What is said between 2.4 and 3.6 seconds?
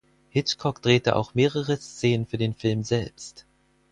Film selbst.